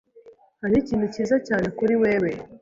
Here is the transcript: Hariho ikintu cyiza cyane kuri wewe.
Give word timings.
Hariho 0.61 0.81
ikintu 0.83 1.05
cyiza 1.13 1.35
cyane 1.47 1.67
kuri 1.77 1.93
wewe. 2.01 2.29